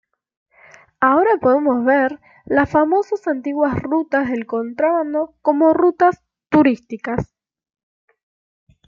[0.99, 7.35] Ahora podemos ver las famosas antiguas rutas del contrabando como rutas turísticas.